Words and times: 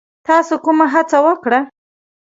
تاسو 0.27 0.53
کومه 0.63 0.85
هڅه 0.93 1.17
وکړه؟ 1.25 1.59